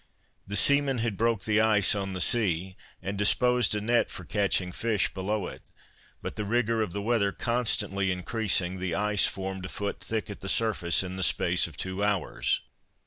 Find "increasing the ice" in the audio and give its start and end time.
8.11-9.27